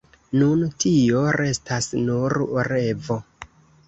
[0.39, 2.35] Nun tio restas nur
[2.69, 3.19] revo.